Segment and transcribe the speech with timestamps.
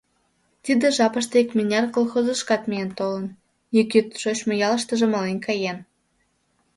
[0.63, 3.25] Тиде жапыште икмыняр колхозышкат миен толын,
[3.79, 5.77] ик йӱд шочмо ялыштыже мален каен.